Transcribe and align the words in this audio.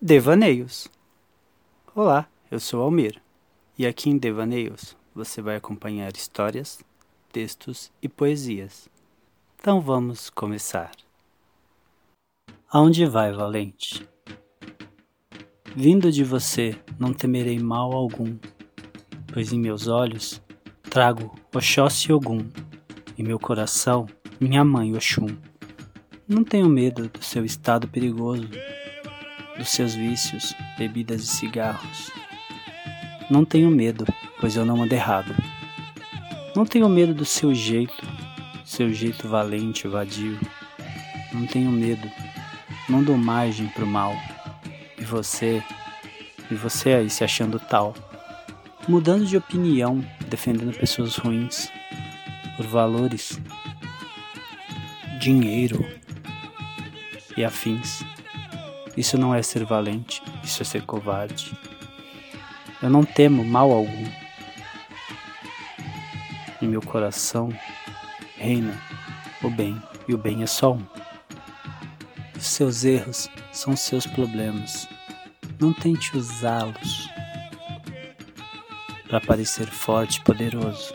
Devaneios. 0.00 0.88
Olá, 1.94 2.28
eu 2.50 2.60
sou 2.60 2.82
Almir 2.82 3.18
e 3.78 3.86
aqui 3.86 4.10
em 4.10 4.18
Devaneios 4.18 4.94
você 5.14 5.40
vai 5.40 5.56
acompanhar 5.56 6.14
histórias, 6.14 6.80
textos 7.32 7.90
e 8.02 8.06
poesias. 8.06 8.90
Então 9.58 9.80
vamos 9.80 10.28
começar. 10.28 10.90
Aonde 12.70 13.06
vai, 13.06 13.32
valente? 13.32 14.06
Vindo 15.74 16.12
de 16.12 16.22
você, 16.22 16.78
não 16.98 17.14
temerei 17.14 17.58
mal 17.58 17.92
algum, 17.92 18.36
pois 19.32 19.50
em 19.50 19.58
meus 19.58 19.88
olhos 19.88 20.42
trago 20.90 21.34
Oxóssi 21.54 22.12
Ogum, 22.12 22.46
em 23.16 23.22
meu 23.22 23.38
coração, 23.38 24.06
minha 24.38 24.62
mãe 24.62 24.94
Oxum. 24.94 25.34
Não 26.28 26.44
tenho 26.44 26.68
medo 26.68 27.08
do 27.08 27.24
seu 27.24 27.46
estado 27.46 27.88
perigoso 27.88 28.46
dos 29.56 29.70
seus 29.70 29.94
vícios, 29.94 30.54
bebidas 30.78 31.22
e 31.22 31.26
cigarros. 31.26 32.10
Não 33.30 33.44
tenho 33.44 33.70
medo, 33.70 34.06
pois 34.40 34.56
eu 34.56 34.64
não 34.64 34.82
ando 34.82 34.94
errado. 34.94 35.34
Não 36.54 36.64
tenho 36.64 36.88
medo 36.88 37.12
do 37.12 37.24
seu 37.24 37.54
jeito, 37.54 38.06
seu 38.64 38.92
jeito 38.92 39.28
valente 39.28 39.88
vadio. 39.88 40.38
Não 41.32 41.46
tenho 41.46 41.70
medo, 41.70 42.10
não 42.88 43.02
dou 43.02 43.16
margem 43.16 43.66
pro 43.68 43.86
mal. 43.86 44.16
E 44.98 45.04
você, 45.04 45.62
e 46.50 46.54
você 46.54 46.94
aí 46.94 47.10
se 47.10 47.24
achando 47.24 47.58
tal, 47.58 47.94
mudando 48.88 49.26
de 49.26 49.36
opinião, 49.36 50.04
defendendo 50.28 50.76
pessoas 50.76 51.16
ruins, 51.16 51.70
por 52.56 52.66
valores, 52.66 53.38
dinheiro 55.20 55.84
e 57.36 57.44
afins. 57.44 58.04
Isso 58.96 59.18
não 59.18 59.34
é 59.34 59.42
ser 59.42 59.64
valente, 59.64 60.22
isso 60.42 60.62
é 60.62 60.64
ser 60.64 60.82
covarde. 60.82 61.56
Eu 62.82 62.88
não 62.88 63.04
temo 63.04 63.44
mal 63.44 63.70
algum. 63.70 64.06
Em 66.62 66.66
meu 66.66 66.80
coração 66.80 67.50
reina 68.36 68.80
o 69.42 69.50
bem, 69.50 69.80
e 70.08 70.14
o 70.14 70.18
bem 70.18 70.42
é 70.42 70.46
só 70.46 70.72
um. 70.72 70.86
Seus 72.38 72.84
erros 72.84 73.28
são 73.52 73.76
seus 73.76 74.06
problemas. 74.06 74.88
Não 75.60 75.72
tente 75.72 76.16
usá-los 76.16 77.08
para 79.08 79.20
parecer 79.20 79.66
forte 79.66 80.16
e 80.16 80.24
poderoso. 80.24 80.94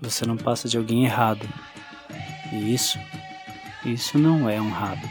Você 0.00 0.24
não 0.24 0.36
passa 0.36 0.68
de 0.68 0.76
alguém 0.76 1.04
errado. 1.04 1.46
E 2.52 2.72
isso, 2.72 2.98
isso 3.84 4.18
não 4.18 4.48
é 4.48 4.60
honrado. 4.60 5.08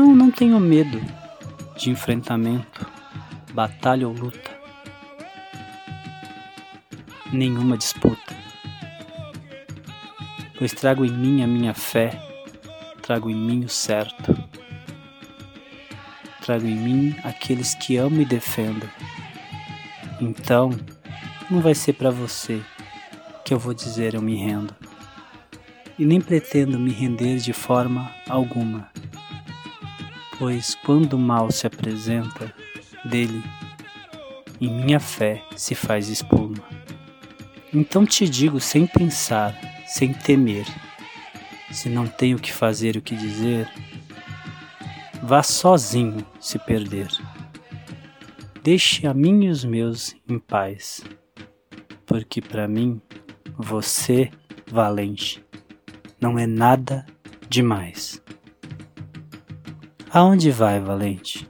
Não, 0.00 0.16
não 0.16 0.30
tenho 0.30 0.58
medo 0.58 0.98
de 1.76 1.90
enfrentamento, 1.90 2.86
batalha 3.52 4.08
ou 4.08 4.14
luta. 4.14 4.50
Nenhuma 7.30 7.76
disputa. 7.76 8.34
Pois 10.56 10.72
trago 10.72 11.04
em 11.04 11.12
mim 11.12 11.42
a 11.42 11.46
minha 11.46 11.74
fé, 11.74 12.18
trago 13.02 13.28
em 13.28 13.34
mim 13.34 13.62
o 13.62 13.68
certo. 13.68 14.34
Trago 16.40 16.66
em 16.66 16.76
mim 16.76 17.16
aqueles 17.22 17.74
que 17.74 17.98
amo 17.98 18.22
e 18.22 18.24
defendo. 18.24 18.88
Então, 20.18 20.70
não 21.50 21.60
vai 21.60 21.74
ser 21.74 21.92
para 21.92 22.10
você 22.10 22.62
que 23.44 23.52
eu 23.52 23.58
vou 23.58 23.74
dizer 23.74 24.14
eu 24.14 24.22
me 24.22 24.34
rendo. 24.34 24.74
E 25.98 26.06
nem 26.06 26.22
pretendo 26.22 26.78
me 26.78 26.90
render 26.90 27.36
de 27.36 27.52
forma 27.52 28.10
alguma 28.26 28.88
pois 30.40 30.74
quando 30.74 31.12
o 31.12 31.18
mal 31.18 31.50
se 31.50 31.66
apresenta, 31.66 32.50
dele, 33.04 33.44
em 34.58 34.72
minha 34.72 34.98
fé 34.98 35.44
se 35.54 35.74
faz 35.74 36.08
espuma. 36.08 36.56
Então 37.74 38.06
te 38.06 38.26
digo 38.26 38.58
sem 38.58 38.86
pensar, 38.86 39.54
sem 39.86 40.14
temer, 40.14 40.66
se 41.70 41.90
não 41.90 42.06
tenho 42.06 42.38
o 42.38 42.40
que 42.40 42.50
fazer 42.50 42.96
o 42.96 43.02
que 43.02 43.14
dizer, 43.14 43.68
vá 45.22 45.42
sozinho 45.42 46.26
se 46.40 46.58
perder. 46.58 47.08
Deixe 48.62 49.06
a 49.06 49.12
mim 49.12 49.44
e 49.44 49.50
os 49.50 49.62
meus 49.62 50.16
em 50.26 50.38
paz, 50.38 51.04
porque 52.06 52.40
para 52.40 52.66
mim 52.66 52.98
você, 53.58 54.30
valente, 54.66 55.44
não 56.18 56.38
é 56.38 56.46
nada 56.46 57.04
demais. 57.46 58.22
Aonde 60.12 60.50
vai, 60.50 60.80
valente? 60.80 61.48